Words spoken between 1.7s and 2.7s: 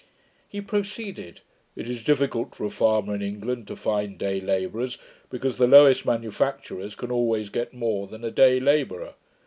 'It is difficult for